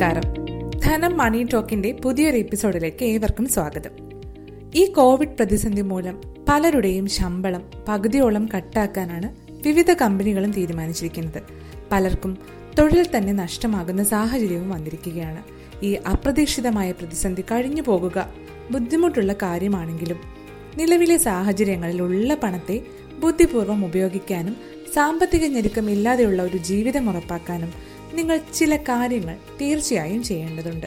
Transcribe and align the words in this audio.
നമസ്കാരം. 0.00 0.70
ധനം 0.80 1.18
മണി 1.18 1.46
ടോക്കിന്റെ 1.52 1.92
പുതിയൊരു 1.92 2.36
എപ്പിസോഡിലേക്ക് 2.36 3.04
ഏവർക്കും 3.04 3.48
സ്വാഗതം. 3.48 3.90
ഈ 4.74 4.84
കോവിഡ് 4.84 5.28
പ്രതിസന്ധി 5.28 5.82
മൂലം 5.82 6.20
പലരുടെയും 6.48 7.06
ശമ്പളം 7.06 7.70
പകുതിയോളം 7.88 8.48
കട്ടാക്കാനാണ് 8.56 9.52
വിവിധ 9.66 9.92
കമ്പനികളും 9.92 10.50
തീരുമാനിച്ചിരിക്കുന്നത്. 10.50 11.42
പലർക്കും 11.92 12.38
തൊഴിൽ 12.78 13.06
തന്നെ 13.16 13.32
നഷ്ടമാകുന്ന 13.32 14.04
സാഹചര്യവും 14.04 14.70
വന്നിരിക്കുകയാണ്. 14.70 15.42
ഈ 15.84 15.94
അപ്രതീക്ഷിതമായ 15.94 16.92
പ്രതിസന്ധി 16.92 17.42
കഴിഞ്ഞു 17.42 17.82
പോകുക 17.82 18.32
ബുദ്ധിമുട്ടുള്ള 18.70 19.32
കാര്യമാണെങ്കിലും 19.32 20.16
നിലവിലെ 20.76 21.16
സാഹചര്യങ്ങളിൽ 21.16 22.02
ഉള്ള 22.02 22.34
പണത്തെ 22.34 22.80
ബുദ്ധിപൂർവം 23.18 23.84
ഉപയോഗിക്കാനും 23.84 24.56
സാമ്പത്തിക 24.94 25.46
ഞെരുക്കം 25.46 25.90
ഇല്ലാതെയുള്ള 25.90 26.42
ഒരു 26.42 26.56
ജീവിതം 26.56 27.10
ഉറപ്പാക്കാനും 27.10 27.87
നിങ്ങൾ 28.14 28.40
ചില 28.54 28.76
കാര്യങ്ങൾ 28.76 29.36
തീർച്ചയായും 29.60 30.22
ചെയ്യേണ്ടതുണ്ട്. 30.22 30.86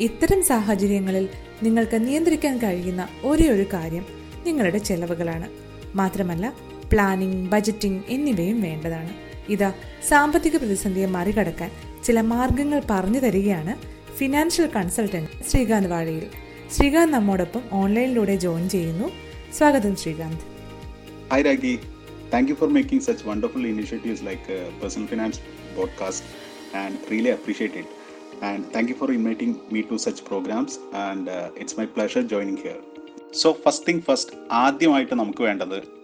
ഇത്തരം 0.00 0.44
സാഹചര്യങ്ങളിൽ 0.44 1.28
നിങ്ങൾക്ക് 1.62 2.06
നിയന്ത്രിക്കാൻ 2.06 2.58
കഴിയുന്ന 2.58 3.08
ഒരേ 3.22 3.48
ഒരു 3.48 3.66
കാര്യം 3.72 4.06
നിങ്ങളുടെ 4.46 4.78
ചെലവുകളാണ്. 4.78 5.48
മാത്രമല്ല 5.94 6.52
പ്ലാനിംഗ് 6.92 7.48
ബജറ്റിംഗ് 7.48 8.02
എന്നിവയും 8.08 8.62
വേണ്ടതാണ്. 8.62 9.14
ഇതാ 9.48 9.72
സാമ്പത്തിക 10.08 10.56
പ്രതിസന്ധിയെ 10.56 11.06
മറികടക്കാൻ 11.06 11.70
ചില 12.04 12.20
മാർഗങ്ങൾ 12.20 12.82
പറഞ്ഞു 12.90 13.18
തരികയാണ് 13.18 13.98
ഫിനാൻഷ്യൽ 14.16 14.66
കൺസൾട്ടന്റ് 14.66 15.44
ശ്രീകാന്ത് 15.50 15.90
വാഴയിൽ. 15.90 16.26
ശ്രീകാന്ത് 16.76 17.14
നമ്മോടൊപ്പം 17.14 17.62
ഓൺലൈനിലൂടെ 17.72 18.36
ജോയിൻ 18.36 18.68
ചെയ്യുന്നു. 18.68 19.12
സ്വാഗതം 19.56 19.96
Srikanth. 19.96 20.40
Hi 21.30 21.42
Ragi 21.42 21.78
thank 22.34 22.50
you 22.50 22.54
for 22.54 22.68
making 22.68 23.02
such 23.02 23.18
wonderful 23.18 23.66
initiatives 23.66 24.22
like 24.22 24.50
personal 24.82 25.04
Finance 25.04 25.36
Podcast 25.78 26.47
and 26.74 26.98
really 27.10 27.30
appreciate 27.30 27.76
it. 27.76 27.86
And 28.40 28.72
thank 28.72 28.88
you 28.88 28.94
for 28.94 29.12
inviting 29.12 29.60
me 29.70 29.82
to 29.82 29.98
such 29.98 30.24
programs. 30.24 30.78
And 30.92 31.28
uh, 31.28 31.50
it's 31.56 31.76
my 31.76 31.86
pleasure 31.86 32.22
joining 32.22 32.56
here. 32.56 32.80
So 33.30 33.52
first 33.52 33.86
thing 33.88 34.00
first 34.00 34.36
ആദ്യമായിട്ട് 34.50 35.14
നമുക്ക് 35.14 35.42
വേണ്ടത് 35.42 35.97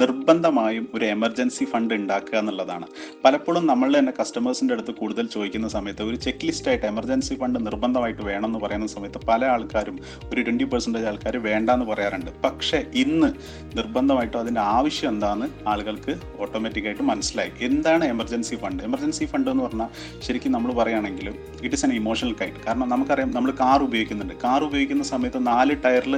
നിർബന്ധമായും 0.00 0.88
ഒരു 0.94 1.04
emergency 1.04 1.64
fund 1.64 1.94
ഉണ്ടാക്കുക 1.94 2.36
എന്നുള്ളതാണ്. 2.38 2.86
പലപ്പോഴും 3.24 3.66
നമ്മൾ 3.66 3.98
തന്നെ 3.98 4.12
കസ്റ്റമേഴ്സിന്റെ 4.20 4.74
അടുത്ത് 4.74 4.90
കൂടുതൽ 4.90 5.26
ചോദിക്കുന്ന 5.26 5.68
സമയത്ത് 5.68 6.02
ഒരു 6.02 6.16
ചെക്ക് 6.16 6.46
ലിസ്റ്റ് 6.46 6.68
ആയിട്ട് 6.68 6.86
എമർജൻസി 6.86 7.34
ഫണ്ട് 7.34 7.66
നിർബന്ധമായിട്ട് 7.66 8.22
വേണം 8.22 8.44
എന്ന് 8.44 8.58
പറയുന്ന 8.58 8.86
സമയത്ത് 8.86 9.20
പല 9.28 9.44
ആൾക്കാരും 9.44 9.98
ഒരു 10.32 10.40
ട്വന്റി 10.40 10.64
പെർസെന്റേജ് 10.64 11.06
ആൾക്കാർ 11.06 11.36
വേണ്ടാന്ന് 11.36 11.86
പറയാറുണ്ട്. 11.86 12.30
പക്ഷേ 12.44 12.84
ഇന്ന് 12.94 13.30
നിർബന്ധമായിട്ടും 13.76 14.40
അതിന്റെ 14.40 14.60
ആവശ്യം 14.60 15.08
എന്താണെന്ന് 15.08 15.48
ആളുകൾക്ക് 15.68 16.14
ഓട്ടോമാറ്റിക്കായിട്ട് 16.38 17.02
മനസ്സിലായി. 17.02 17.52
എന്താണ് 17.60 18.04
എമർജൻസി 18.04 18.56
ഫണ്ട്? 18.56 18.82
എമർജൻസി 18.82 19.24
ഫണ്ട് 19.24 19.50
എന്ന് 19.50 19.64
പറഞ്ഞാൽ 19.64 20.20
ശരിക്കും 20.20 20.52
നമ്മൾ 20.52 20.72
പറയുകയാണെങ്കിൽ 20.72 21.28
it 21.62 21.74
is 21.74 21.86
an 21.86 21.92
emotional 21.92 22.34
kite 22.42 22.56
കാരണം 22.66 22.88
നമുക്കറിയാം 22.88 23.30
നമ്മൾ 23.30 23.50
കാർ 23.50 23.82
ഉപയോഗിക്കുന്നുണ്ട്. 23.82 24.34
കാർ 24.44 24.64
ഉപയോഗിക്കുന്ന 24.64 25.02
സമയത്ത് 25.02 25.46
നാല് 25.46 25.76
ടയറിൽ 25.84 26.16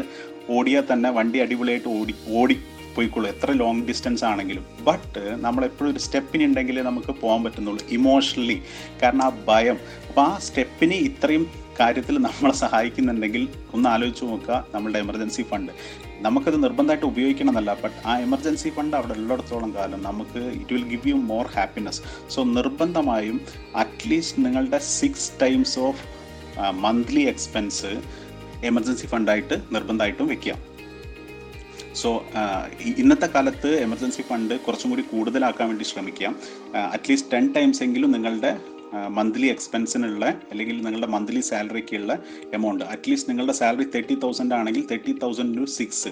ഓടിയാൽ 0.50 0.84
തന്നെ 0.92 1.10
വണ്ടി 1.10 1.38
അടിപൊളിയായിട്ട് 1.38 1.88
ഓടി 1.88 2.14
ഓടി 2.30 2.56
പോയിക്കോളൂ 2.96 3.26
എത്ര 3.34 3.50
ലോങ് 3.62 3.84
ഡിസ്റ്റൻസ് 3.90 4.24
ആണെങ്കിലും. 4.30 4.64
ബട്ട് 4.88 5.22
നമ്മളെപ്പോഴും 5.44 5.90
ഒരു 5.92 6.02
സ്റ്റെപ്പിന് 6.06 6.44
ഉണ്ടെങ്കിൽ 6.48 6.76
നമുക്ക് 6.88 7.12
പോകാൻ 7.22 7.40
പറ്റുന്നുള്ളൂ 7.44 7.84
ഇമോഷണലി 7.98 8.58
കാരണം 9.02 9.24
ആ 9.28 9.30
ഭയം. 9.48 9.78
അപ്പോൾ 10.08 10.24
ആ 10.30 10.34
സ്റ്റെപ്പിന് 10.46 10.98
ഇത്രയും 11.10 11.44
കാര്യത്തിൽ 11.80 12.14
നമ്മളെ 12.26 12.54
സഹായിക്കുന്നുണ്ടെങ്കിൽ 12.64 13.42
ഒന്ന് 13.76 13.88
ആലോചിച്ച് 13.94 14.24
നോക്കുക. 14.28 14.58
നമ്മളുടെ 14.74 14.98
എമർജൻസി 15.04 15.42
ഫണ്ട് 15.50 15.72
നമുക്കത് 16.26 16.56
നിർബന്ധമായിട്ട് 16.62 17.06
ഉപയോഗിക്കണമെന്നല്ല. 17.10 17.72
ബട്ട് 17.82 17.98
ആ 18.10 18.12
എമർജൻസി 18.26 18.70
ഫണ്ട് 18.76 18.94
അവിടെ 18.98 19.14
ഉള്ളിടത്തോളം 19.20 19.70
കാലം 19.74 20.00
നമുക്ക് 20.08 20.40
it 20.58 20.74
will 20.74 20.86
give 20.92 21.08
you 21.10 21.18
more 21.32 21.46
happiness 21.56 22.00
so 22.34 22.42
നിർബന്ധമായും 22.58 23.36
അറ്റ്ലീസ്റ്റ് 23.82 24.44
നിങ്ങളുടെ 24.44 24.80
six 24.98 25.28
times 25.42 25.76
of 25.88 26.02
monthly 26.86 27.24
expense 27.32 27.90
emergency 28.70 29.06
ഫണ്ടായിട്ട് 29.12 29.58
നിർബന്ധമായിട്ടും 29.74 30.28
വെക്കുക. 30.32 30.54
സോ 31.96 32.24
ഇന്നത്തെ 32.96 33.26
കാലത്ത് 33.26 33.80
എമർജൻസി 33.80 34.22
ഫണ്ട് 34.22 34.60
കുറച്ചും 34.60 34.90
കൂടി 34.90 35.02
കൂടുതലാക്കാൻ 35.02 35.68
വേണ്ടി 35.68 35.84
ശ്രമിക്കാം. 35.84 36.36
അറ്റ്ലീസ്റ്റ് 36.92 37.32
ടെൻ 37.32 37.52
ടൈംസ് 37.52 37.82
എങ്കിലും 37.82 38.12
നിങ്ങളുടെ 38.12 38.58
മന്ത്ലി 39.08 39.46
എക്സ്പെൻസിനുള്ള 39.46 40.24
അല്ലെങ്കിൽ 40.50 40.82
നിങ്ങളുടെ 40.82 41.06
മന്ത്ലി 41.06 41.40
സാലറിക്കുള്ള 41.40 42.18
എമൗണ്ട് 42.54 42.84
അറ്റ്ലീസ്റ്റ് 42.84 43.30
നിങ്ങളുടെ 43.30 43.52
സാലറി 43.52 43.84
തേർട്ടി 43.84 44.14
തൗസൻഡ് 44.14 44.54
ആണെങ്കിൽ 44.54 44.86
തേർട്ടി 44.90 45.12
തൗസൻഡ് 45.22 45.58
ടു 45.58 45.64
സിക്സ് 45.64 46.08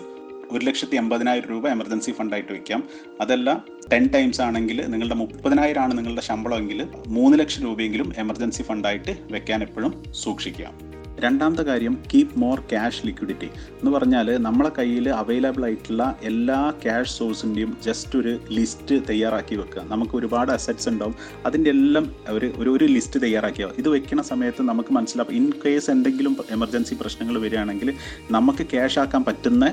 ഒരു 0.50 0.64
ലക്ഷത്തി 0.64 0.96
എൺപതിനായിരം 0.96 1.48
രൂപ 1.48 1.68
എമർജൻസി 1.68 2.10
ഫണ്ടായിട്ട് 2.10 2.52
വയ്ക്കാം 2.52 2.82
അതല്ല 3.20 3.64
ടെൻ 3.92 4.08
ടൈംസ് 4.08 4.40
ആണെങ്കിൽ 4.40 4.86
നിങ്ങളുടെ 4.86 5.14
മുപ്പതിനായിരം 5.14 5.82
ആണ് 5.82 5.98
നിങ്ങളുടെ 5.98 6.20
ശമ്പളമെങ്കിൽ 6.20 6.86
മൂന്ന് 7.06 7.38
ലക്ഷം 7.38 7.62
രൂപയെങ്കിലും 7.62 8.12
എമർജൻസി 8.18 8.62
ഫണ്ടായിട്ട് 8.62 9.16
വെക്കാൻ 9.30 9.62
എപ്പോഴും 9.62 10.02
സൂക്ഷിക്കുക 10.12 10.93
രണ്ടാമത്തെ 11.24 11.62
കാര്യം 11.62 11.94
കീപ് 12.12 12.34
മോർ 12.36 12.58
ക്യാഷ് 12.70 13.02
ലിക്വിഡിറ്റി 13.06 13.48
എന്ന് 13.78 13.90
പറഞ്ഞാൽ 13.90 14.28
നമ്മളെ 14.46 14.70
കയ്യിൽ 14.78 15.06
അവൈലബിൾ 15.10 15.64
ആയിട്ടുള്ള 15.64 16.02
എല്ലാ 16.22 16.58
ക്യാഷ് 16.82 17.14
സോഴ്സിന്റെയും 17.18 17.72
ജസ്റ്റ് 17.86 18.18
ഒരു 18.18 18.32
ലിസ്റ്റ് 18.50 18.96
തയ്യാറാക്കി 19.10 19.54
വെക്കുക. 19.54 19.82
നമുക്ക് 19.92 20.16
ഒരുപാട് 20.16 20.52
അസറ്റ്സ് 20.52 20.88
ഉണ്ടാവും. 20.88 21.14
അതിന്റെ 21.46 21.70
എല്ലാം 21.70 22.06
ഒരു 22.28 22.50
ഒരു 22.58 22.70
ഒരു 22.70 22.86
ലിസ്റ്റ് 22.96 23.20
തയ്യാറാക്കിയ 23.22 23.68
ഇത് 23.78 23.88
വെക്കുന്ന 23.88 24.22
സമയത്ത് 24.32 24.62
നമുക്ക് 24.70 24.92
മനസ്സിലാവും. 24.98 25.32
ഇൻ 25.40 25.46
കേസ് 25.64 25.90
എന്തെങ്കിലും 25.90 26.36
എമർജൻസി 26.50 26.96
പ്രശ്നങ്ങൾ 27.00 27.38
വരികയാണെങ്കിൽ 27.46 27.90
നമുക്ക് 28.30 28.66
ക്യാഷ് 28.74 28.98
ആക്കാൻ 28.98 29.24
പറ്റുന്ന 29.24 29.64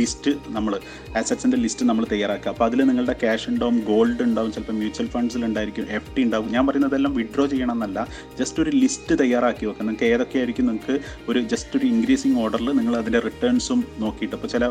ലിസ്റ്റ് 0.00 0.32
നമ്മൾ 0.56 0.72
അസറ്റ്സിന്റെ 1.20 1.58
ലിസ്റ്റ് 1.64 1.84
നമ്മൾ 1.90 2.04
തയ്യാറാക്കുക. 2.12 2.50
അപ്പോൾ 2.52 2.66
അതിൽ 2.68 2.80
നിങ്ങളുടെ 2.90 3.14
ക്യാഷ് 3.22 3.46
ഉണ്ടാവും 3.52 3.76
ഗോൾഡ് 3.90 4.22
ഉണ്ടാവും 4.28 4.50
ചിലപ്പോൾ 4.56 4.76
മ്യൂച്വൽ 4.80 5.08
ഫണ്ട്സിൽ 5.14 5.44
ഉണ്ടായിരിക്കും 5.48 5.86
എഫ് 5.98 6.12
ടി 6.16 6.22
ഉണ്ടാവും. 6.26 6.48
ഞാൻ 6.54 6.62
പറയുന്നതെല്ലാം 6.68 7.14
വിഡ്രോ 7.20 7.46
ചെയ്യണമെന്നല്ല 7.52 8.06
ജസ്റ്റ് 8.40 8.60
ഒരു 8.64 8.72
ലിസ്റ്റ് 8.82 9.14
തയ്യാറാക്കി 9.22 9.64
വെക്കുക. 9.68 9.84
നിങ്ങൾക്ക് 9.86 10.08
ഏതൊക്കെയായിരിക്കും 10.12 10.66
നിങ്ങൾക്ക് 10.70 10.96
ഒരു 11.30 11.42
ജസ്റ്റ് 11.52 11.74
ഒരു 11.80 11.86
ഇൻക്രീസിങ് 11.94 12.38
ഓർഡറിൽ 12.42 12.70
നിങ്ങൾ 12.80 12.96
അതിന്റെ 13.00 13.22
റിട്ടേൺസും 13.28 13.82
നോക്കിയിട്ട്. 14.04 14.34
അപ്പോൾ 14.38 14.52
ചില 14.54 14.66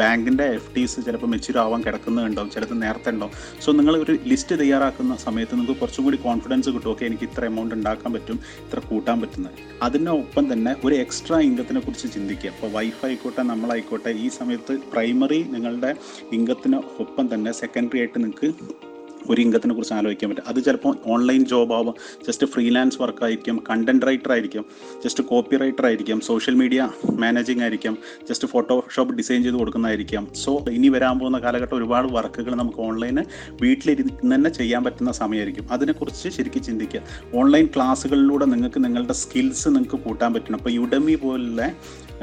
ബാങ്കിന്റെ 0.00 0.46
എഫ് 0.58 0.70
ടീസ് 0.76 1.06
ചിലപ്പോൾ 1.08 1.30
മെച്യൂർ 1.34 1.58
ആവാൻ 1.64 1.82
കിടക്കുന്നുണ്ടാവും 1.86 2.50
ചിലത് 2.56 2.74
നേരത്തെ 2.82 3.10
ഉണ്ടാവും. 3.14 3.34
സോ 3.64 3.72
നിങ്ങൾ 3.80 3.96
ഒരു 4.04 4.14
ലിസ്റ്റ് 4.32 4.60
തയ്യാറാക്കുന്ന 4.62 5.16
സമയത്ത് 5.26 5.54
നിങ്ങൾക്ക് 5.58 5.80
കുറച്ചും 5.80 6.04
കൂടി 6.08 6.20
കോൺഫിഡൻസ് 6.28 6.68
കിട്ടും. 6.74 6.90
ഓക്കെ 6.94 7.04
എനിക്ക് 7.10 7.26
ഇത്ര 7.30 7.44
എമൗണ്ട് 7.52 7.74
ഉണ്ടാക്കാൻ 7.78 8.12
പറ്റും 8.16 8.40
ഇത്ര 8.66 8.80
കൂട്ടാൻ 8.90 9.16
പറ്റുന്നത് 9.24 9.58
അതിനൊപ്പം 9.88 10.44
തന്നെ 10.52 10.74
ഒരു 10.86 10.94
എക്സ്ട്രാ 11.04 11.38
ഇൻകത്തിനെ 11.48 11.80
കുറിച്ച് 11.86 12.08
ചിന്തിക്കുക. 12.16 12.50
അപ്പോൾ 12.54 12.70
വൈഫ് 12.78 13.02
ആയിക്കോട്ടെ 13.06 13.42
നമ്മളായിക്കോട്ടെ 13.52 14.10
ഈ 14.24 14.28
സമയത്ത് 14.32 14.78
പ്രൈമറി 14.92 15.42
നിങ്ങളുടെ 15.42 15.94
ഇൻകത്തിന് 16.32 16.76
ഒപ്പം 17.00 17.34
തന്നെ 17.34 17.52
സെക്കൻഡറി 17.52 17.98
ആയിട്ട് 17.98 18.24
നിങ്ങൾക്ക് 18.24 18.92
ഒരു 19.30 19.40
ഇംഗത്തിനെ 19.40 19.74
കുറിച്ച് 19.74 19.94
ആലോചിക്കാൻ 19.94 20.30
പറ്റും. 20.30 20.42
അത് 20.46 20.64
ചിലപ്പോൾ 20.64 20.96
ഓൺലൈൻ 21.06 21.44
ജോബ് 21.44 21.74
ആവാം. 21.74 21.94
ജസ്റ്റ് 22.28 22.46
ഫ്രീലാൻസ് 22.46 23.02
വർക്ക് 23.02 23.24
ആയിരിക്കും. 23.24 23.64
കണ്ടന്റ് 23.70 24.06
റൈറ്റർ 24.06 24.32
ആയിരിക്കും. 24.32 24.64
ജസ്റ്റ് 25.04 25.24
കോപ്പി 25.24 25.56
റൈറ്റർ 25.56 25.86
ആയിരിക്കും. 25.86 26.20
സോഷ്യൽ 26.20 26.54
മീഡിയ 26.54 26.88
മാനേജിങ് 27.10 27.62
ആയിരിക്കും. 27.62 27.98
ജസ്റ്റ് 28.28 28.48
ഫോട്ടോഷോപ്പ് 28.48 29.14
ഡിസൈൻ 29.14 29.42
ചെയ്ത് 29.42 29.56
കൊടുക്കുന്നതായിരിക്കും. 29.56 30.28
സോ 30.44 30.64
ഇനി 30.70 30.88
വരാൻ 30.88 31.18
പോകുന്ന 31.18 31.38
കാലഘട്ടം 31.38 31.76
ഒരുപാട് 31.76 32.12
വർക്കുകൾ 32.12 32.54
നമുക്ക് 32.54 32.78
ഓൺലൈന് 32.78 33.22
വീട്ടിലിരുന്ന് 33.62 34.34
തന്നെ 34.34 34.50
ചെയ്യാൻ 34.50 34.84
പറ്റുന്ന 34.84 35.12
സമയമായിരിക്കും. 35.12 35.66
അതിനെക്കുറിച്ച് 35.70 36.28
ശരിക്കും 36.28 36.62
ചിന്തിക്കുക. 36.62 37.02
ഓൺലൈൻ 37.34 37.66
ക്ലാസ്സുകളിലൂടെ 37.66 38.44
നിങ്ങൾക്ക് 38.44 38.84
നിങ്ങളുടെ 38.84 39.12
സ്കിൽസ് 39.12 39.68
നിങ്ങൾക്ക് 39.68 39.96
കൂട്ടാൻ 39.96 40.34
പറ്റണം. 40.34 40.56
ഇപ്പോൾ 40.56 40.70
യുഡമി 40.70 41.14
പോലുള്ള 41.14 41.72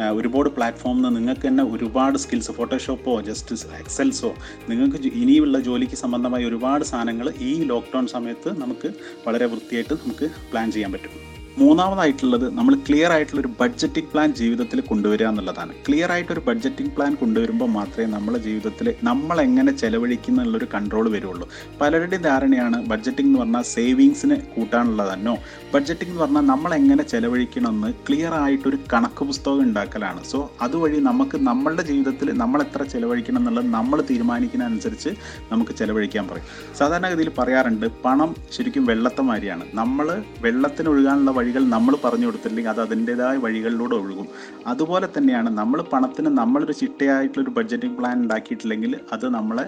ഒരുപാട് 0.07 0.49
പ്ലാറ്റ്ഫോമിൽ 0.49 1.01
നിന്ന് 1.01 1.19
നിങ്ങൾക്ക് 1.19 1.47
തന്നെ 1.47 1.63
ഒരുപാട് 1.63 2.17
സ്കിൽസ് 2.17 2.51
ഫോട്ടോഷോപ്പോ 2.51 3.21
ജസ്റ്റ് 3.21 3.55
എക്സൽസോ 3.79 4.35
നിങ്ങൾക്ക് 4.69 4.97
ഇനിയുള്ള 5.05 5.59
ജോലിക്ക് 5.59 5.95
സംബന്ധമായ 5.95 6.45
ഒരുപാട് 6.45 6.83
സാധനങ്ങൾ 6.83 7.33
ഈ 7.39 7.63
ലോക്ക്ഡൗൺ 7.63 8.07
സമയത്ത് 8.07 8.61
നമുക്ക് 8.61 8.91
വളരെ 9.27 9.45
വൃത്തിയായിട്ട് 9.45 9.93
നമുക്ക് 9.93 10.29
പ്ലാൻ 10.51 10.71
ചെയ്യാൻ 10.71 10.91
പറ്റും. 10.91 11.38
മൂന്നാമതായിട്ടുള്ളത് 11.57 12.57
നമ്മൾ 12.57 12.75
ക്ലിയർ 12.75 13.11
ആയിട്ടുള്ള 13.11 13.41
ഒരു 13.41 13.49
ബഡ്ജറ്റിംഗ് 13.59 14.09
പ്ലാൻ 14.11 14.33
ജീവിതത്തിൽ 14.33 14.79
കൊണ്ടുവരിക 14.81 15.27
എന്നുള്ളതാണ്. 15.27 15.73
ക്ലിയർ 15.87 16.11
ആയിട്ട് 16.11 16.31
ഒരു 16.31 16.39
ബഡ്ജറ്റിംഗ് 16.39 16.91
പ്ലാൻ 16.95 17.15
കൊണ്ടുവരുമ്പോൾ 17.15 17.69
മാത്രമേ 17.69 18.05
നമ്മുടെ 18.05 18.37
ജീവിതത്തിൽ 18.37 18.95
നമ്മൾ 19.03 19.41
എങ്ങനെ 19.41 19.71
ചെലവഴിക്കുന്ന 19.71 20.39
എന്നുള്ളൊരു 20.39 20.67
കൺട്രോൾ 20.73 21.09
വരുള്ളൂ. 21.09 21.47
പലരുടെയും 21.81 22.21
ധാരണയാണ് 22.21 22.85
ബഡ്ജറ്റിംഗ് 22.85 23.29
എന്ന് 23.29 23.39
പറഞ്ഞാൽ 23.39 23.61
സേവിങ്സിന് 23.61 24.35
കൂട്ടാനുള്ളതന്നോ? 24.55 25.37
ബഡ്ജറ്റിംഗ് 25.73 26.11
എന്ന് 26.11 26.23
പറഞ്ഞാൽ 26.23 26.41
നമ്മൾ 26.41 26.73
എങ്ങനെ 26.73 27.03
ചെലവഴിക്കണമെന്ന് 27.03 27.93
ക്ലിയർ 28.09 28.33
ആയിട്ടൊരു 28.33 28.79
കണക്ക് 28.93 29.23
പുസ്തകം 29.23 29.61
ഉണ്ടാക്കലാണ്. 29.61 30.23
സോ 30.23 30.51
അതുവഴി 30.61 30.97
നമുക്ക് 30.97 31.37
നമ്മളുടെ 31.37 31.83
ജീവിതത്തിൽ 31.83 32.31
നമ്മൾ 32.37 32.61
എത്ര 32.61 32.83
ചെലവഴിക്കണം 32.83 33.37
എന്നുള്ളത് 33.37 33.65
നമ്മൾ 33.65 34.01
തീരുമാനിക്കുന്ന 34.01 34.65
അനുസരിച്ച് 34.65 35.09
നമുക്ക് 35.51 35.71
ചെലവഴിക്കാൻ 35.71 36.27
പറയും. 36.27 36.47
സാധാരണഗതിയിൽ 36.79 37.29
പറയാറുണ്ട് 37.29 37.85
പണം 38.05 38.35
ശരിക്കും 38.57 38.85
വെള്ളത്തെ 38.85 39.21
മാതിരിയാണ് 39.21 39.65
നമ്മൾ 39.73 40.23
വെള്ളത്തിന് 40.41 40.89
ഒഴുകാനുള്ള 40.89 41.31
വഴികൾ 41.39 41.63
നമ്മൾ 41.75 41.95
പറഞ്ഞു 42.03 42.27
കൊടുത്തില്ലെങ്കിൽ 42.27 42.73
അത് 42.75 42.81
അതിന്റെതായ 42.85 43.37
വഴികളിലൂടെ 43.45 43.97
ഒഴുകും. 44.01 44.29
അതുപോലെ 44.73 45.09
തന്നെയാണ് 45.17 45.51
നമ്മൾ 45.61 45.81
പണത്തിന് 45.93 46.31
നമ്മളൊരു 46.41 46.75
ചിട്ടയായിട്ടുള്ളൊരു 46.83 47.55
ബഡ്ജറ്റിംഗ് 47.57 47.97
പ്ലാൻ 47.99 48.17
ഉണ്ടാക്കിയിട്ടില്ലെങ്കിൽ 48.23 48.93
അത് 49.15 49.27
നമ്മളെ 49.37 49.67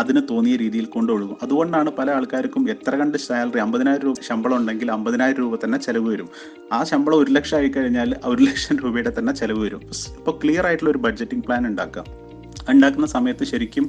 അതിന് 0.00 0.20
തോന്നിയ 0.30 0.54
രീതിയിൽ 0.62 0.86
കൊണ്ട് 0.94 1.10
ഒഴുകും. 1.12 1.36
അതുകൊണ്ടാണ് 1.42 1.90
പല 1.98 2.08
ആൾക്കാർക്കും 2.16 2.62
എത്ര 2.72 2.92
കണ്ട് 3.00 3.16
സാലറി 3.26 3.60
അമ്പതിനായിരം 3.64 4.04
രൂപ 4.08 4.24
ശമ്പളം 4.28 4.56
ഉണ്ടെങ്കിൽ 4.60 4.88
അമ്പതിനായിരം 4.96 5.40
രൂപ 5.44 5.58
തന്നെ 5.64 5.78
ചിലവ് 5.86 6.08
വരും. 6.12 6.28
ആ 6.72 6.80
ശമ്പളം 6.90 7.18
ഒരു 7.22 7.30
ലക്ഷം 7.36 7.56
ആയി 7.58 7.68
കഴിഞ്ഞാൽ 7.68 8.10
ഒരു 8.32 8.42
ലക്ഷം 8.48 8.76
രൂപയുടെ 8.82 9.12
തന്നെ 9.18 9.34
ചിലവ് 9.40 9.62
വരും. 9.66 9.82
ഇപ്പോൾ 10.18 10.34
ക്ലിയർ 10.42 10.66
ആയിട്ടുള്ള 10.70 10.90
ഒരു 10.94 11.02
ബഡ്ജറ്റിംഗ് 11.06 11.44
പ്ലാൻ 11.46 11.64
ഉണ്ടാക്കുക 11.66 12.04
ഉണ്ടാക്കുന്ന 12.72 13.06
സമയത്ത് 13.06 13.44
ശരിക്കും 13.44 13.84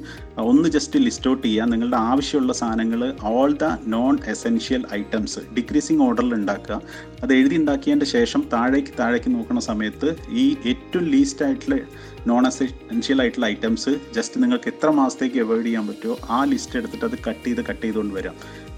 ഒന്ന് 0.50 0.68
ജസ്റ്റ് 0.76 1.00
ലിസ്റ്റ് 1.06 1.30
ഔട്ട് 1.30 1.42
ചെയ്യുക. 1.46 1.68
നിങ്ങളുടെ 1.72 1.98
ആവശ്യമുള്ള 2.10 2.52
സാധനങ്ങൾ 2.52 3.00
all 3.32 3.52
the 3.62 3.68
non 3.94 4.18
essential 4.34 4.84
items 4.98 5.40
decreasing 5.56 6.02
ഓർഡറിൽ 6.06 6.34
ഉണ്ടാക്കുക. 6.34 6.80
അത് 7.22 7.32
എഴുതി 7.38 7.56
ഉണ്ടാക്കിയതിന്റെ 7.56 8.06
ശേഷം 8.06 8.42
താഴേക്ക് 8.54 8.94
താഴേക്ക് 9.00 9.34
നോക്കുന്ന 9.34 9.60
സമയത്ത് 9.70 10.16
ഈ 10.42 10.56
ഏറ്റവും 10.66 11.04
ലീസ്റ്റ് 11.14 11.44
ആയിട്ടുള്ള 11.46 11.78
നോൺ 12.26 12.46
എസെൻഷ്യൽ 12.46 13.20
ആയിട്ടുള്ള 13.22 13.46
ഐറ്റംസ് 13.46 13.94
ജസ്റ്റ് 14.16 14.42
നിങ്ങൾക്ക് 14.42 14.68
എത്ര 14.68 14.90
മാസത്തേക്ക് 15.00 15.40
അവോയ്ഡ് 15.44 15.66
ചെയ്യാൻ 15.66 15.86
പറ്റുമോ 15.88 16.16
ആ 16.30 16.44
ലിസ്റ്റ് 16.44 16.78
എടുത്തിട്ട് 16.78 17.04
അത് 17.04 17.16
കട്ട് 17.28 17.44
ചെയ്ത് 17.44 17.62
കട്ട് 17.70 17.82
ചെയ്തുകൊണ്ട് 17.82 18.14
വരാം. 18.14 18.36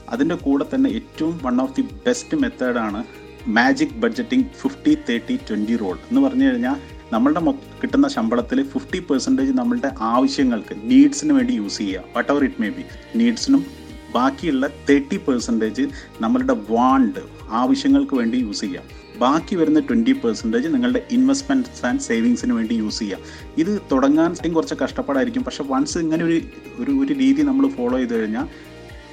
അതിന്റെ 0.09 0.35
കൂടെ 0.35 0.65
തന്നെ 0.75 0.91
ഏറ്റവും 0.91 1.41
വൺ 1.45 1.61
ഓഫ് 1.61 1.75
ദി 1.77 1.83
ബെസ്റ്റ് 2.07 2.37
മെത്തേഡാണ് 2.37 3.01
magic 3.49 3.95
budgeting 4.03 4.47
fifty 4.61 4.93
thirty 5.09 5.37
twenty 5.49 5.77
rule 5.77 5.97
എന്ന് 6.11 6.21
പറഞ്ഞു 6.21 6.47
കഴിഞ്ഞാൽ 6.49 6.79
നമ്മളുടെ 7.13 7.41
കിട്ടുന്ന 7.83 8.09
ശമ്പളത്തിൽ 8.09 8.63
ഫിഫ്റ്റി 8.63 8.99
പെർസെന്റേജ് 8.99 9.53
നമ്മളുടെ 9.53 9.91
ആവശ്യങ്ങൾക്ക് 10.01 10.77
നീഡ്സിന് 10.85 11.33
വേണ്ടി 11.33 11.53
യൂസ് 11.53 11.79
ചെയ്യുക. 11.79 12.05
വട്ട് 12.17 12.33
എവർ 12.33 12.45
ഇറ്റ് 12.45 12.63
മേ 12.63 12.69
ബി 12.69 12.85
നീഡ്സിനും 13.19 13.67
ബാക്കിയുള്ള 14.15 14.69
തേർട്ടി 14.89 15.17
പെർസെന്റേജ് 15.17 15.85
നമ്മളുടെ 16.21 16.57
വാണ്ട് 16.71 17.21
ആവശ്യങ്ങൾക്ക് 17.51 18.15
വേണ്ടി 18.15 18.37
യൂസ് 18.37 18.61
ചെയ്യാം 18.61 18.87
ബാക്കി 19.19 19.55
വരുന്ന 19.57 19.81
ട്വന്റി 19.81 20.13
പെർസെന്റേജ് 20.13 20.69
നിങ്ങളുടെ 20.69 21.07
ഇൻവെസ്റ്റ്മെന്റ്സ് 21.11 21.87
ആൻഡ് 21.87 22.01
സേവിങ്സിന് 22.01 22.53
വേണ്ടി 22.53 22.75
യൂസ് 22.75 22.99
ചെയ്യാം 22.99 23.21
ഇത് 23.59 23.83
തുടങ്ങാൻ 23.93 24.53
കുറച്ച് 24.53 24.75
കഷ്ടപ്പാടായിരിക്കും. 24.85 25.45
പക്ഷേ 25.45 25.65
വൺസ് 25.65 25.99
ഇങ്ങനെ 25.99 26.25
ഒരു 26.25 26.41
ഒരു 26.79 26.91
ഒരു 26.91 27.13
രീതി 27.15 27.43
നമ്മൾ 27.43 27.69
ഫോളോ 27.69 27.97
ചെയ്ത് 27.97 28.15
കഴിഞ്ഞാൽ 28.21 28.47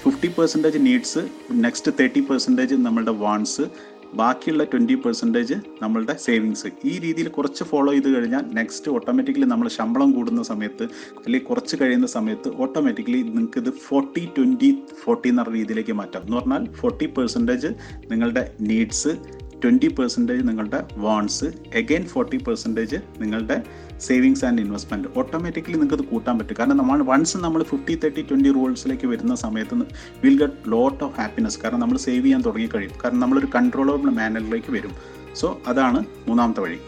fifty 0.04 0.28
percentage 0.28 0.78
needs 0.80 1.22
next 1.52 1.92
thirty 2.00 2.20
percentage 2.20 2.76
നമ്മളുടെ 2.76 3.12
വാൺസ് 3.12 3.62
ബാക്കിയുള്ള 4.14 4.64
ട്വന്റി 4.64 4.96
പെർസെന്റേജ് 4.96 5.54
നമ്മളുടെ 5.82 6.14
സേവിങ്സ്. 6.14 6.68
ഈ 6.86 7.00
രീതിയിൽ 7.00 7.28
കുറച്ച് 7.28 7.64
ഫോളോ 7.64 7.92
ചെയ്ത് 7.92 8.16
കഴിഞ്ഞാൽ 8.16 8.42
നെക്സ്റ്റ് 8.54 8.92
ഓട്ടോമാറ്റിക്കലി 8.92 9.44
നമ്മൾ 9.44 9.68
ശമ്പളം 9.68 10.12
കൂടുന്ന 10.12 10.44
സമയത്ത് 10.44 10.84
അല്ലെങ്കിൽ 10.84 11.48
കുറച്ച് 11.48 11.76
കഴിയുന്ന 11.82 12.08
സമയത്ത് 12.08 12.52
ഓട്ടോമാറ്റിക്കലി 12.56 13.22
നിങ്ങൾക്ക് 13.22 13.60
ഇത് 13.60 13.70
ഫോർട്ടി 13.70 14.30
ട്വന്റി 14.38 14.78
ഫോർട്ടി 15.04 15.30
എന്ന 15.30 15.46
രീതിയിലേക്ക് 15.54 15.92
മാറ്റാം. 15.92 16.24
എന്ന് 16.24 16.38
പറഞ്ഞാൽ 16.38 16.74
ഫോർട്ടി 16.74 17.06
പെർസെന്റേജ് 17.06 17.68
നിങ്ങളുടെ 18.12 18.52
നീഡ്സ് 18.62 19.37
ട്വന്റി 19.64 19.88
പെർസെന്റേജ് 19.88 20.48
നിങ്ങളുടെ 20.48 20.88
വാൺസ് 20.98 21.46
എഗെയിൻ 21.74 22.04
ഫോർട്ടി 22.06 22.38
പെർസെന്റേജ് 22.38 22.98
നിങ്ങളുടെ 23.22 23.64
സേവിങ്സ് 24.00 24.46
ആൻഡ് 24.46 24.62
ഇൻവെസ്റ്റ്മെന്റ് 24.62 25.08
ഓട്ടോമാറ്റിക്കലി 25.18 25.74
നിങ്ങൾക്ക് 25.74 25.94
അത് 25.94 26.04
കൂട്ടാൻ 26.04 26.40
പറ്റും. 26.40 26.56
കാരണം 26.60 26.78
നമ്മൾ 26.78 27.04
വൺസ് 27.04 27.38
നമ്മൾ 27.38 27.64
ഫിഫ്റ്റി 27.64 27.96
തേർട്ടി 27.96 28.22
ട്വന്റി 28.22 28.52
റൂൾസിലേക്ക് 28.52 29.08
വരുന്ന 29.08 29.36
സമയത്ത് 29.36 29.76
will 30.24 30.38
get 30.40 30.72
lot 30.72 31.04
of 31.04 31.16
happiness 31.22 31.60
കാരണം 31.64 31.80
നമ്മൾ 31.80 31.98
സേവ് 31.98 32.26
ചെയ്യാൻ 32.26 32.42
തുടങ്ങി 32.42 32.70
കഴിയും 32.76 32.92
കാരണം 33.04 33.20
നമ്മളൊരു 33.20 33.50
കൺട്രോളബിൾ 33.56 34.10
മാനറിലേക്ക് 34.10 34.72
വരും. 34.72 34.94
സോ 35.34 35.62
അതാണ് 35.68 36.06
മൂന്നാമത്തെ 36.28 36.62
വഴി. 36.62 36.80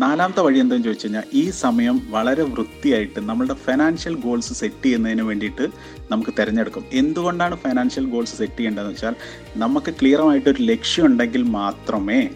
നാലാമത്തെ 0.00 0.42
വഴി 0.42 0.58
എന്താണെന്ന് 0.58 0.84
ചോദിച്ചു 0.84 1.06
കഴിഞ്ഞാൽ 1.06 1.24
ഈ 1.32 1.50
സമയം 1.50 1.96
വളരെ 2.10 2.42
വൃത്തിയായിട്ട് 2.42 3.20
നമ്മളുടെ 3.20 3.54
ഫൈനാൻഷ്യൽ 3.54 4.14
ഗോൾസ് 4.14 4.54
സെറ്റ് 4.54 4.82
ചെയ്യുന്നതിന് 4.82 5.22
വേണ്ടിയിട്ട് 5.22 5.66
നമുക്ക് 6.10 6.32
തിരഞ്ഞെടുക്കും. 6.38 6.84
എന്തുകൊണ്ടാണ് 6.92 7.56
ഫൈനാൻഷ്യൽ 7.56 8.06
ഗോൾസ് 8.06 8.38
സെറ്റ് 8.38 8.56
ചെയ്യേണ്ടതെന്ന് 8.56 8.92
വെച്ചാൽ 8.92 9.14
നമുക്ക് 9.56 9.90
ക്ലിയറായിട്ടൊരു 9.90 10.62
ലക്ഷ്യം 10.62 11.06
ഉണ്ടെങ്കിൽ 11.06 11.42
മാത്രമേ 11.42 12.30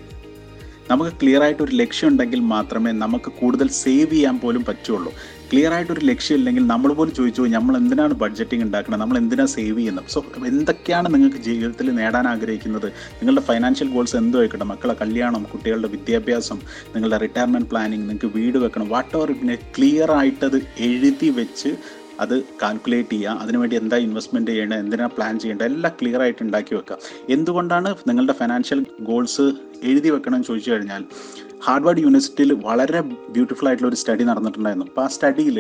നമുക്ക് 0.91 1.13
ക്ലിയർ 1.21 1.43
ആയിട്ട് 1.47 1.63
ഒരു 1.65 1.75
ലക്ഷ്യം 1.81 2.09
ഉണ്ടെങ്കിൽ 2.11 2.41
മാത്രമേ 2.53 2.91
നമുക്ക് 3.03 3.31
കൂടുതൽ 3.41 3.69
സേവ് 3.83 4.13
ചെയ്യാൻ 4.13 4.37
പോലും 4.45 4.63
പറ്റുള്ളൂ. 4.69 5.11
ക്ലിയർ 5.51 5.73
ആയിട്ട് 5.77 5.93
ഒരു 5.95 6.03
ലക്ഷ്യം 6.11 6.37
ഇല്ലെങ്കിൽ 6.41 6.65
നമ്മൾ 6.71 6.91
പോലും 6.99 7.13
ചോദിച്ചു 7.19 7.43
നമ്മൾ 7.57 7.75
എന്തിനാണ് 7.81 8.15
ബഡ്ജറ്റിംഗ് 8.23 8.65
ഉണ്ടാക്കുന്നത് 8.67 9.01
നമ്മൾ 9.03 9.17
എന്തിനാണ് 9.21 9.51
സേവ് 9.57 9.77
ചെയ്യുന്നത്? 9.79 10.09
സോ 10.15 10.21
എന്തൊക്കെയാണ് 10.53 11.09
നിങ്ങൾക്ക് 11.15 11.41
ജീവിതത്തിൽ 11.49 11.87
നേടാൻ 12.01 12.27
ആഗ്രഹിക്കുന്നത്? 12.33 12.89
നിങ്ങളുടെ 13.21 13.45
ഫൈനാൻഷ്യൽ 13.51 13.91
ഗോൾസ് 13.95 14.17
എന്തോ 14.23 14.41
ആയിക്കോട്ടെ 14.43 14.69
മക്കളെ 14.73 14.97
കല്യാണം 15.03 15.45
കുട്ടികളുടെ 15.53 15.91
വിദ്യാഭ്യാസം 15.97 16.59
നിങ്ങളുടെ 16.95 17.21
റിട്ടയർമെന്റ് 17.25 17.71
പ്ലാനിങ് 17.73 18.07
നിങ്ങൾക്ക് 18.11 18.31
വീട് 18.39 18.59
വെക്കണം 18.65 18.89
വാട്ട് 18.95 19.15
എവർ 19.19 19.33
പിന്നെ 19.41 19.57
ക്ലിയർ 19.77 20.13
ആയിട്ടത് 20.21 20.59
എഴുതി 20.89 21.31
വെച്ച് 21.41 21.73
അത് 22.25 22.35
കാൽക്കുലേറ്റ് 22.63 23.15
ചെയ്യുക 23.15 23.43
അതിനുവേണ്ടി 23.43 23.77
എന്താ 23.83 23.99
ഇൻവെസ്റ്റ്മെന്റ് 24.07 24.51
ചെയ്യേണ്ടത് 24.53 24.81
എന്തിനാ 24.85 25.07
പ്ലാൻ 25.17 25.35
ചെയ്യേണ്ടത് 25.43 25.67
എല്ലാം 25.71 25.93
ക്ലിയർ 26.01 26.23
ആയിട്ട് 26.27 26.43
ഉണ്ടാക്കി 26.47 26.75
വെക്കുക. 26.79 26.99
എന്തുകൊണ്ടാണ് 27.37 27.91
നിങ്ങളുടെ 28.11 28.37
ഫിനാൻഷ്യൽ 28.41 28.83
ഗോൾസ് 29.11 29.47
എഴുതി 29.91 30.11
വെക്കണം 30.17 30.37
എന്ന് 30.39 30.49
ചോദിച്ചു 30.51 30.71
കഴിഞ്ഞാൽ 30.75 31.05
ഹാർഡ്വാർഡ് 31.67 32.03
യൂണിവേഴ്സിറ്റിയിൽ 32.05 32.53
വളരെ 32.67 33.01
ബ്യൂട്ടിഫുൾ 33.37 33.67
ആയിട്ടുള്ള 33.69 33.89
ഒരു 33.93 33.99
സ്റ്റഡി 34.03 34.25
നടന്നിട്ടുണ്ടായിരുന്നു. 34.31 34.87
അപ്പോൾ 34.91 35.05
ആ 35.07 35.09
സ്റ്റഡിയിൽ 35.15 35.59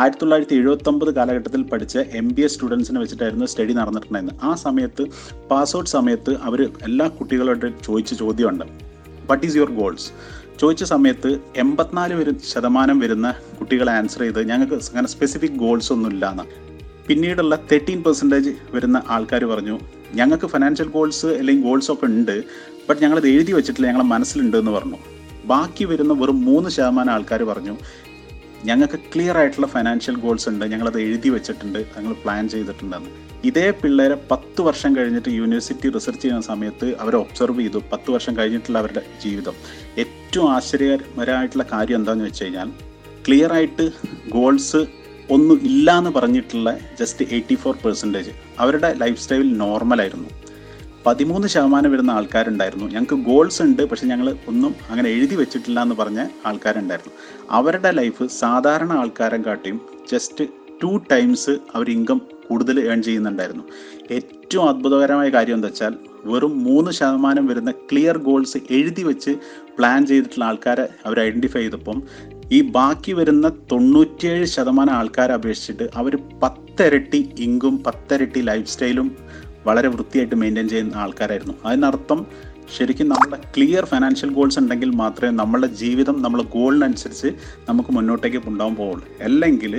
ആയിരത്തി 0.00 0.20
തൊള്ളായിരത്തി 0.22 0.56
എഴുപത്തൊമ്പത് 0.60 1.10
കാലഘട്ടത്തിൽ 1.16 1.62
പഠിച്ച 1.70 1.94
എം 2.18 2.26
ബി 2.34 2.42
എ 2.46 2.48
സ്റ്റുഡൻസിനെ 2.54 2.98
വെച്ചിട്ടായിരുന്നു 3.02 3.46
സ്റ്റഡി 3.52 3.72
നടന്നിട്ടുണ്ടായിരുന്നത്. 3.78 4.38
ആ 4.48 4.50
സമയത്ത് 4.64 5.04
പാസ് 5.50 5.74
ഔട്ട് 5.78 5.90
സമയത്ത് 5.94 6.32
അവർ 6.48 6.60
എല്ലാ 6.88 7.06
കുട്ടികളോട് 7.18 7.66
ചോദിച്ച 7.86 8.14
ചോദ്യമുണ്ട്. 8.22 8.66
വട്ട് 9.30 9.44
ഈസ് 9.46 9.56
യുവർ 9.58 9.70
ഗോൾസ് 9.80 10.08
ചോദിച്ച 10.60 10.84
സമയത്ത് 10.84 11.30
എൺപത്തിനാല് 11.56 12.14
വരും 12.14 12.36
ശതമാനം 12.52 12.98
വരുന്ന 12.98 13.34
കുട്ടികൾ 13.60 13.90
ആൻസർ 13.90 14.20
ചെയ്ത് 14.20 14.48
ഞങ്ങൾക്ക് 14.48 14.74
അങ്ങനെ 14.74 15.08
സ്പെസിഫിക് 15.08 15.58
ഗോൾസ് 15.64 15.92
ഒന്നും 15.92 16.10
ഇല്ലാന്ന്. 16.10 16.44
പിന്നീടുള്ള 17.06 17.56
തേർട്ടീൻ 17.72 18.02
പെർസെന്റേജ് 18.02 18.52
വരുന്ന 18.74 19.02
ആൾക്കാർ 19.08 19.44
പറഞ്ഞു 19.44 19.78
ഞങ്ങൾക്ക് 20.14 20.46
ഫിനാൻഷ്യൽ 20.46 20.88
ഗോൾസ് 20.88 21.26
അല്ലെങ്കിൽ 21.26 21.64
ഗോൾസ് 21.64 21.90
ഒക്കെ 21.92 22.04
ഉണ്ട് 22.04 22.44
ബട്ട് 22.88 23.02
ഞങ്ങളത് 23.02 23.28
എഴുതി 23.28 23.52
വെച്ചിട്ടില്ല 23.52 23.86
ഞങ്ങളെ 23.86 24.04
മനസ്സിലുണ്ട് 24.04 24.56
എന്ന് 24.56 24.70
പറഞ്ഞു. 24.70 24.98
ബാക്കി 25.44 25.84
വരുന്ന 25.84 26.12
വെറും 26.12 26.44
മൂന്ന് 26.44 26.70
ശതമാനം 26.70 27.12
ആൾക്കാർ 27.12 27.42
പറഞ്ഞു 27.42 27.74
ഞങ്ങൾക്ക് 28.64 28.98
ക്ലിയർ 29.14 29.38
ആയിട്ടുള്ള 29.38 29.66
ഫൈനാൻഷ്യൽ 29.66 30.16
ഗോൾസ് 30.16 30.48
ഉണ്ട്. 30.48 30.64
ഞങ്ങളത് 30.64 31.00
എഴുതി 31.00 31.28
വെച്ചിട്ടുണ്ട്. 31.28 31.78
ഞങ്ങൾ 31.78 32.12
പ്ലാൻ 32.12 32.48
ചെയ്തിട്ടുണ്ടെന്ന്. 32.48 33.10
ഇതേ 33.44 33.70
പിള്ളേരെ 33.70 34.16
പത്ത് 34.30 34.62
വർഷം 34.62 34.96
കഴിഞ്ഞിട്ട് 34.96 35.28
യൂണിവേഴ്സിറ്റി 35.28 35.88
റിസർച്ച് 35.88 36.22
ചെയ്യുന്ന 36.22 36.42
സമയത്ത് 36.42 36.96
അവരെ 36.96 37.16
ഒബ്സർവ് 37.16 37.60
ചെയ്തു. 37.60 37.82
പത്ത് 37.92 38.10
വർഷം 38.10 38.38
കഴിഞ്ഞിട്ടുള്ള 38.38 38.78
അവരുടെ 38.78 39.02
ജീവിതം. 39.24 39.54
ഏറ്റവും 39.98 40.52
ആശ്ചര്യകരമായിട്ടുള്ള 40.52 41.66
കാര്യം 41.72 41.96
എന്താണെന്ന് 41.96 42.24
വെച്ച് 42.24 42.44
കഴിഞ്ഞാൽ 42.44 42.70
ക്ലിയർ 43.26 43.52
ആയിട്ട് 43.52 43.90
ഗോൾസ് 44.28 44.86
ഒന്നും 45.30 45.60
ഇല്ല 45.62 45.98
എന്ന് 45.98 46.10
പറഞ്ഞിട്ടുള്ള 46.10 46.78
ജസ്റ്റ് 47.00 47.24
എയ്റ്റി 47.30 47.54
ഫോർ 47.54 47.76
പെർസെന്റേജ് 47.84 48.30
അവരുടെ 48.58 48.94
ലൈഫ് 48.94 49.20
സ്റ്റൈൽ 49.20 49.56
നോർമലായിരുന്നു 49.56 50.28
പതിമൂന്ന് 51.06 51.48
ശതമാനം 51.48 51.90
വരുന്ന 51.92 52.10
ആൾക്കാരുണ്ടായിരുന്നു. 52.10 52.86
ഞങ്ങൾക്ക് 52.86 53.14
ഗോൾസ് 53.14 53.62
ഉണ്ട് 53.62 53.82
പക്ഷെ 53.90 54.06
ഞങ്ങൾ 54.06 54.28
ഒന്നും 54.48 54.74
അങ്ങനെ 54.90 55.08
എഴുതി 55.08 55.36
വെച്ചിട്ടില്ല 55.36 55.82
എന്ന് 55.82 55.94
പറഞ്ഞ 55.94 56.20
ആൾക്കാരുണ്ടായിരുന്നു. 56.46 57.12
അവരുടെ 57.50 57.90
ലൈഫ് 57.90 58.24
സാധാരണ 58.42 58.92
ആൾക്കാരെ 58.92 59.36
കാട്ടിയും 59.36 59.80
ജസ്റ്റ് 60.12 60.44
ടു 60.82 60.90
ടൈംസ് 61.12 61.58
അവർ 61.74 61.90
ഇൻകം 61.90 62.20
കൂടുതൽ 62.48 62.92
ഏൺ 62.92 63.02
ചെയ്യുന്നുണ്ടായിരുന്നു. 63.02 63.64
ഏറ്റവും 64.10 64.68
അത്ഭുതകരമായ 64.68 65.28
കാര്യം 65.28 65.54
എന്താ 65.54 65.68
വെച്ചാൽ 65.68 65.94
വെറും 66.24 66.64
മൂന്ന് 66.64 66.90
ശതമാനം 66.90 67.46
വരുന്ന 67.46 67.70
ക്ലിയർ 67.70 68.18
ഗോൾസ് 68.18 68.58
എഴുതി 68.70 69.02
വെച്ച് 69.02 69.32
പ്ലാൻ 69.78 70.06
ചെയ്തിട്ടുള്ള 70.06 70.44
ആൾക്കാരെ 70.44 70.88
അവർ 71.06 71.20
ഐഡന്റിഫൈ 71.20 71.60
ചെയ്തപ്പം 71.60 72.02
ഈ 72.52 72.58
ബാക്കി 72.62 73.12
വരുന്ന 73.12 73.48
തൊണ്ണൂറ്റിയേഴ് 73.72 74.44
ശതമാനം 74.44 74.94
ആൾക്കാരെ 74.94 75.34
അപേക്ഷിച്ചിട്ട് 75.34 75.90
അവർ 75.96 76.14
പത്തരട്ടി 76.42 77.30
ഇങ്കും 77.38 77.82
പത്തരട്ടി 77.86 78.40
ലൈഫ് 78.42 78.66
സ്റ്റൈലും 78.66 79.08
വളരെ 79.66 79.88
വൃത്തിയായിട്ട് 79.88 80.34
മെയിന്റെയിൻ 80.34 80.68
ചെയ്യുന്ന 80.68 80.96
ആൾക്കാരായിരുന്നു. 81.04 81.54
അതിനർത്ഥം 81.64 82.26
ശരിക്കും 82.76 83.08
നമ്മുടെ 83.08 83.36
ക്ലിയർ 83.54 83.84
ഫൈനാൻഷ്യൽ 83.84 84.30
ഗോൾസ് 84.36 84.58
ഉണ്ടെങ്കിൽ 84.58 84.90
മാത്രമേ 85.00 85.36
നമ്മളുടെ 85.36 85.66
ജീവിതം 85.66 86.22
നമ്മളെ 86.22 86.44
ഗോളിനനുസരിച്ച് 86.44 87.30
നമുക്ക് 87.68 87.90
മുന്നോട്ടേക്ക് 87.96 88.36
കൊണ്ടുപോകാൻ 88.36 88.76
പോകുള്ളൂ. 88.76 89.04
അല്ലെങ്കിൽ 89.26 89.74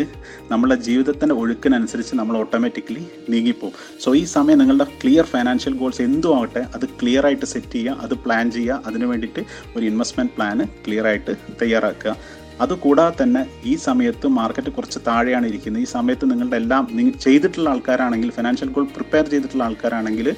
നമ്മുടെ 0.51 0.75
ജീവിതത്തിന്റെ 0.75 1.35
ഒഴുക്കിനനുസരിച്ച് 1.35 2.15
നമ്മൾ 2.15 2.37
ഓട്ടോമാറ്റിക്കലി 2.37 3.03
നീങ്ങിപ്പോകും. 3.29 3.73
സോ 4.03 4.15
ഈ 4.15 4.23
സമയം 4.35 4.57
നിങ്ങളുടെ 4.57 4.87
ക്ലിയർ 5.01 5.25
ഫൈനാൻഷ്യൽ 5.25 5.75
ഗോൾസ് 5.81 6.01
എന്തും 6.01 6.37
ആവട്ടെ 6.37 6.59
അത് 6.75 6.85
ക്ലിയർ 7.01 7.25
ആയിട്ട് 7.25 7.45
സെറ്റ് 7.45 7.71
ചെയ്യുക 7.71 8.05
അത് 8.07 8.13
പ്ലാൻ 8.13 8.51
ചെയ്യുക 8.51 8.81
അതിന് 8.85 9.05
വേണ്ടിയിട്ട് 9.05 9.43
ഒരു 9.77 9.85
ഇൻവെസ്റ്റ്മെന്റ് 9.85 10.33
പ്ലാന് 10.37 10.65
ക്ലിയർ 10.85 11.07
ആയിട്ട് 11.07 11.35
തയ്യാറാക്കുക. 11.61 12.15
അതുകൂടാതെ 12.61 13.23
തന്നെ 13.23 13.45
ഈ 13.65 13.75
സമയത്ത് 13.75 14.27
മാർക്കറ്റ് 14.27 14.69
കുറച്ച് 14.69 14.99
താഴെയാണ് 15.07 15.47
ഇരിക്കുന്നത്. 15.47 15.83
ഈ 15.83 15.85
സമയത്ത് 15.85 16.31
നിങ്ങളുടെ 16.31 16.55
എല്ലാം 16.55 17.11
ചെയ്തിട്ടുള്ള 17.21 17.69
ആൾക്കാരാണെങ്കിൽ 17.69 18.31
ഫിനാൻഷ്യൽ 18.31 18.69
ഗോൾ 18.69 18.83
പ്രിപ്പയർ 18.83 19.27
ചെയ്തിട്ടുള്ള 19.27 19.63
ആൾക്കാരാണെങ്കിൽ 19.63 20.35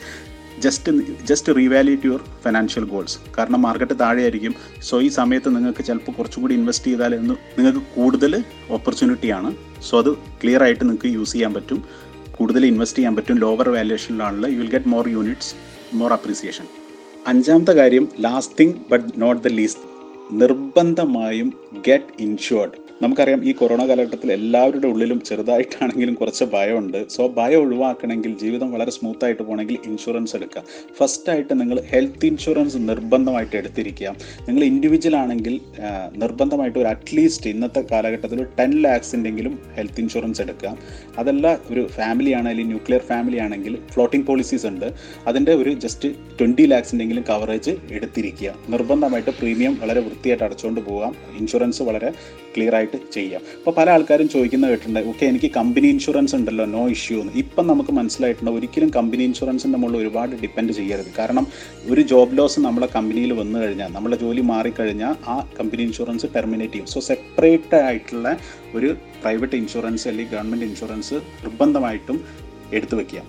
just 0.59 0.91
just 1.25 1.55
revaluate 1.57 2.05
your 2.05 2.19
financial 2.43 2.85
goals 2.85 3.17
കാരണം 3.37 3.61
മാർക്കറ്റ് 3.61 3.99
താഴെയായിരിക്കും. 3.99 4.55
സോ 4.81 5.01
ഈ 5.01 5.07
സമയത്ത് 5.07 5.55
നിങ്ങൾക്ക് 5.55 5.83
ചിലപ്പോൾ 5.83 6.11
കുറച്ചും 6.11 6.41
കൂടി 6.41 6.55
ഇൻവെസ്റ്റ് 6.55 6.87
ചെയ്താൽ 6.87 7.15
എന്ന് 7.15 7.35
നിങ്ങൾക്ക് 7.57 7.79
കൂടുതൽ 7.79 8.43
ഓപ്പർച്യൂണിറ്റിയാണ് 8.69 9.55
സോ 9.89 9.99
അത് 9.99 10.13
ക്ലിയർ 10.15 10.63
ആയിട്ട് 10.63 10.83
നിങ്ങൾക്ക് 10.83 11.07
യൂസ് 11.07 11.31
ചെയ്യാൻ 11.31 11.53
പറ്റും. 11.53 11.83
കൂടുതൽ 12.31 12.65
ഇൻവെസ്റ്റ് 12.65 12.97
ചെയ്യാൻ 12.97 13.15
പറ്റും. 13.15 13.37
Lower 13.37 13.69
വാല്യുവേഷനിലാണുള്ളത് 13.69 14.51
you 14.51 14.57
will 14.57 14.71
get 14.71 14.87
more 14.87 15.09
units 15.09 15.55
more 15.93 16.13
appreciation 16.13 16.65
അഞ്ചാമത്തെ 17.27 17.71
കാര്യം 17.71 18.07
last 18.19 18.55
thing 18.59 18.73
but 18.91 19.21
not 19.21 19.43
the 19.43 19.47
least 19.47 19.96
നിർബന്ധമായും 20.31 21.53
ഗെറ്റ് 21.87 22.21
ഇൻഷുർഡ് 22.21 22.86
നമുക്കറിയാം 23.01 23.45
ഈ 23.45 23.51
കൊറോണ 23.51 23.87
കാലഘട്ടത്തിൽ 23.87 24.31
എല്ലാവരുടെ 24.31 24.87
ഉള്ളിലും 24.87 25.21
ചെറുതായിട്ടാണെങ്കിലും 25.21 26.13
കുറച്ച് 26.13 26.45
ഭയമുണ്ട്. 26.45 27.09
സോ 27.09 27.27
ഭയം 27.27 27.59
ഒഴിവാക്കണമെങ്കിൽ 27.59 28.37
ജീവിതം 28.37 28.71
വളരെ 28.71 28.91
സ്മൂത്ത് 28.91 29.25
ആയിട്ട് 29.25 29.43
പോകണമെങ്കിൽ 29.43 29.77
ഇൻഷുറൻസ് 29.85 30.35
എടുക്കുക. 30.35 30.63
ഫസ്റ്റ് 30.97 31.29
ആയിട്ട് 31.29 31.59
നിങ്ങൾ 31.59 31.81
ഹെൽത്ത് 31.89 32.25
ഇൻഷുറൻസ് 32.25 32.77
നിർബന്ധമായിട്ട് 32.77 33.55
എടുത്തിരിക്കുക. 33.55 34.15
നിങ്ങൾ 34.47 34.63
ഇൻഡിവിജ്വൽ 34.63 35.15
ആണെങ്കിൽ 35.15 35.61
നിർബന്ധമായിട്ട് 36.15 36.79
ഒരു 36.79 36.87
അറ്റ്ലീസ്റ്റ് 36.87 37.49
ഇന്നത്തെ 37.49 37.83
കാലഘട്ടത്തിൽ 37.91 38.43
ടെൻ 38.59 38.81
ലാക്സിന്റെങ്കിലും 38.81 39.59
ഹെൽത്ത് 39.75 40.01
ഇൻഷുറൻസ് 40.01 40.41
എടുക്കുക. 40.41 40.77
അതല്ല 41.17 41.59
ഒരു 41.71 41.87
ഫാമിലി 41.87 42.31
ആണ് 42.31 42.49
അല്ലെങ്കിൽ 42.49 42.73
ന്യൂക്ലിയർ 42.73 43.01
ഫാമിലി 43.01 43.37
ആണെങ്കിൽ 43.37 43.77
ഫ്ലോട്ടിംഗ് 43.93 44.27
പോളിസീസ് 44.27 44.65
ഉണ്ട്. 44.65 44.87
അതിന്റെ 45.27 45.53
ഒരു 45.53 45.73
ജസ്റ്റ് 45.85 46.09
ട്വന്റി 46.39 46.65
ലാക്സിന്റെങ്കിലും 46.65 47.25
കവറേജ് 47.29 47.75
എടുത്തിരിക്കുക. 47.91 48.55
നിർബന്ധമായിട്ട് 48.69 49.29
പ്രീമിയം 49.29 49.79
വളരെ 49.81 49.99
വൃത്തിയായിട്ട് 49.99 50.43
അടച്ചുകൊണ്ട് 50.43 50.81
പോകാം 50.81 51.15
ഇൻഷുറൻസ് 51.39 51.81
വളരെ 51.83 52.11
ക്ലിയർ 52.57 52.75
ചെയ്യാം. 53.15 53.41
അപ്പോൾ 53.59 53.73
പല 53.79 53.89
ആൾക്കാരും 53.95 54.29
ചോദിക്കുന്ന 54.29 54.69
കേട്ടിട്ടുണ്ട് 54.71 55.01
ഓക്കെ 55.11 55.25
എനിക്ക് 55.25 55.49
കമ്പനി 55.57 55.87
ഇൻഷുറൻസ് 55.87 56.35
ഉണ്ടല്ലോ 56.35 56.65
നോ 56.65 56.83
ഇഷ്യൂ 56.95 57.17
എന്ന് 57.21 57.33
ഇപ്പം 57.43 57.67
നമുക്ക് 57.67 57.91
മനസ്സിലായിട്ടുണ്ട് 57.99 58.51
ഒരിക്കലും 58.51 58.89
കമ്പനി 58.97 59.23
ഇൻഷുറൻസിന്റെ 59.29 59.79
മുകളിൽ 59.83 59.97
ഒരുപാട് 59.97 60.35
ഡിപ്പെൻഡ് 60.43 60.73
ചെയ്യരുത്. 60.79 61.11
കാരണം 61.19 61.47
ഒരു 61.91 62.01
ജോബ് 62.01 62.37
ലോസ് 62.37 62.59
നമ്മളെ 62.59 62.89
കമ്പനിയിൽ 62.97 63.33
വന്നു 63.41 63.57
കഴിഞ്ഞാൽ 63.63 63.91
നമ്മുടെ 63.97 64.19
ജോലി 64.25 64.41
മാറിക്കഴിഞ്ഞാൽ 64.53 65.15
ആ 65.33 65.37
കമ്പനി 65.59 65.83
ഇൻഷുറൻസ് 65.87 66.27
ടെർമിനേറ്റ് 66.35 66.73
ചെയ്യും. 66.73 66.91
സോ 66.93 66.99
സെപ്പറേറ്റ് 66.99 67.75
ആയിട്ടുള്ള 67.87 68.37
ഒരു 68.75 68.95
പ്രൈവറ്റ് 69.23 69.57
ഇൻഷുറൻസ് 69.63 70.07
അല്ലെങ്കിൽ 70.07 70.33
ഗവൺമെന്റ് 70.37 70.65
ഇൻഷുറൻസ് 70.65 71.15
നിർബന്ധമായിട്ടും 71.43 72.19
എടുത്തു 72.77 72.95
വെക്കുക. 72.95 73.21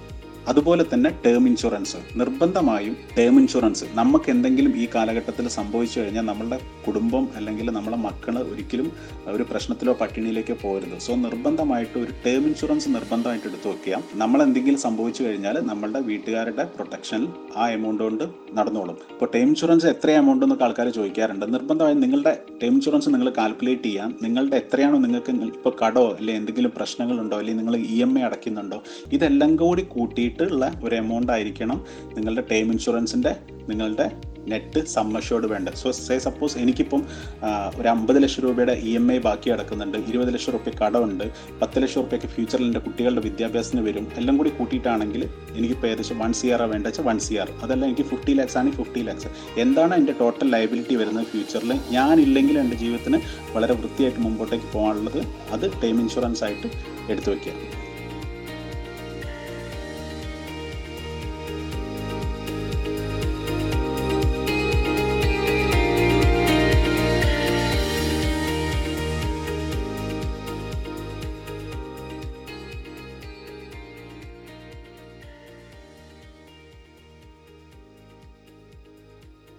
അതുപോലെ 0.49 0.85
തന്നെ 0.95 1.11
ടേം 1.27 1.49
ഇൻഷുറൻസ് 1.49 1.97
നിർബന്ധമായും 2.17 2.97
ടേം 3.19 3.41
ഇൻഷുറൻസ് 3.41 3.85
നമുക്ക് 3.95 4.31
എന്തെങ്കിലും 4.31 4.73
ഈ 4.77 4.89
കാലഘട്ടത്തിൽ 4.95 5.49
സംഭവിച്ചു 5.49 6.01
കഴിഞ്ഞാൽ 6.01 6.23
നമ്മളുടെ 6.23 6.59
കുടുംബം 6.87 7.29
അല്ലെങ്കിൽ 7.37 7.71
നമ്മളെ 7.71 7.97
മക്കൾ 7.97 8.39
ഒരിക്കലും 8.39 8.93
ഒരു 9.27 9.45
പ്രശ്നത്തിലോ 9.51 9.93
പട്ടിണിയിലേക്കോ 9.93 10.57
പോകരുത്. 10.63 10.99
സോ 10.99 11.15
നിർബന്ധമായിട്ട് 11.15 11.99
ഒരു 11.99 12.13
ടേം 12.27 12.43
ഇൻഷുറൻസ് 12.47 12.89
നിർബന്ധമായിട്ട് 12.89 13.47
എടുത്തു 13.47 13.69
വെക്കുക. 13.69 14.03
നമ്മൾ 14.15 14.43
എന്തെങ്കിലും 14.43 14.81
സംഭവിച്ചു 14.81 15.23
കഴിഞ്ഞാൽ 15.23 15.59
നമ്മളുടെ 15.63 16.01
വീട്ടുകാരുടെ 16.01 16.65
പ്രൊട്ടക്ഷൻ 16.77 17.27
ആ 17.57 17.69
എമൗണ്ട് 17.69 18.03
കൊണ്ട് 18.03 18.25
നടന്നോളും. 18.53 18.97
ഇപ്പോൾ 19.11 19.31
ടേം 19.35 19.49
ഇൻഷുറൻസ് 19.49 19.87
എത്ര 19.87 20.11
എമൗണ്ട് 20.11 20.45
എന്നൊക്കെ 20.45 20.65
ആൾക്കാർ 20.65 20.89
ചോദിക്കാറുണ്ട്. 20.89 21.47
നിർബന്ധമായും 21.55 22.01
നിങ്ങളുടെ 22.01 22.33
ടേം 22.63 22.73
ഇൻഷുറൻസ് 22.73 23.09
നിങ്ങൾ 23.09 23.31
കാൽക്കുലേറ്റ് 23.39 23.83
ചെയ്യാം. 23.83 24.19
നിങ്ങളുടെ 24.23 24.57
എത്രയാണോ 24.57 24.99
നിങ്ങൾക്ക് 24.99 25.31
ഇപ്പോൾ 25.31 25.75
കടോ 25.85 26.05
അല്ലെങ്കിൽ 26.19 26.41
എന്തെങ്കിലും 26.41 26.73
പ്രശ്നങ്ങളുണ്ടോ 26.77 27.39
അല്ലെങ്കിൽ 27.39 27.63
നിങ്ങൾ 27.63 27.77
ഇ 27.77 28.03
എം 28.03 28.19
ഐ 28.19 28.23
അടയ്ക്കുന്നുണ്ടോ 28.23 28.83
ഇതെല്ലാം 29.13 29.57
കൂടി 29.57 29.83
കൂട്ടിയിട്ട് 29.83 30.38
ഉള്ള 30.43 30.81
ഒരു 30.85 30.95
എമൗണ്ട് 30.97 31.33
ആയിരിക്കണം 31.33 31.85
നിങ്ങളുടെ 32.17 32.45
ടേം 32.53 32.73
ഇൻഷുറൻസിന്റെ 32.73 33.37
നിങ്ങളുടെ 33.69 34.11
നെറ്റ് 34.49 34.87
സമ്മഷോഡ് 34.87 35.47
വേണ്ടത്. 35.47 35.75
സോ 35.75 35.91
സേ 35.91 36.19
സപ്പോസ് 36.19 36.59
എനിക്കിപ്പം 36.59 37.03
ഒരു 37.77 37.89
അമ്പത് 37.89 38.23
ലക്ഷം 38.23 38.43
രൂപയുടെ 38.43 38.73
ഇ 38.73 38.95
എം 38.95 39.13
ഐ 39.13 39.19
ബാക്കി 39.19 39.51
അടക്കുന്നുണ്ട് 39.51 39.99
ഇരുപത് 39.99 40.35
ലക്ഷം 40.35 40.53
റുപ്യ 40.53 40.71
കടമുണ്ട്. 40.71 41.25
പത്ത് 41.63 41.83
ലക്ഷം 41.83 42.01
റുപ്യക്ക് 42.01 42.27
ഫ്യൂച്ചറിൽ 42.27 42.65
എന്റെ 42.65 42.79
കുട്ടികളുടെ 42.79 43.21
വിദ്യാഭ്യാസത്തിന് 43.21 43.83
വരും. 43.89 44.13
എല്ലാം 44.17 44.37
കൂടി 44.37 44.51
കൂട്ടിയിട്ടാണെങ്കിൽ 44.59 45.29
എനിക്കിപ്പോൾ 45.57 45.87
ഏകദേശം 45.87 46.19
വൺ 46.19 46.33
സി 46.33 46.49
ആർ 46.49 46.63
വേണ്ട 46.63 46.87
വെച്ചാൽ 46.87 47.05
വൺ 47.05 47.19
സി 47.19 47.35
ആർ 47.35 47.51
അതല്ല 47.63 47.85
എനിക്ക് 47.85 48.03
ഫിഫ്റ്റി 48.03 48.33
ലാക്സ് 48.33 48.59
ആണെങ്കിൽ 48.59 48.79
ഫിഫ്റ്റി 48.79 49.03
ലാക്സ് 49.03 49.61
എന്താണ് 49.61 49.95
എന്റെ 49.95 50.15
ടോട്ടൽ 50.21 50.51
ലയബിലിറ്റി 50.51 50.95
വരുന്നത് 50.95 51.25
ഫ്യൂച്ചറിൽ 51.25 51.73
ഞാനില്ലെങ്കിൽ 51.91 52.59
എന്റെ 52.59 52.77
ജീവിതത്തിന് 52.77 53.21
വളരെ 53.57 53.73
വൃത്തിയായിട്ട് 53.73 54.21
മുമ്പോട്ടേക്ക് 54.21 54.73
പോകാനുള്ളത് 54.73 55.21
അത് 55.53 55.71
ടേം 55.85 56.01
ഇൻഷുറൻസ് 56.01 56.45
ആയിട്ട് 56.45 56.67
എടുത്തു 57.13 57.31
വയ്ക്കുക 57.31 57.78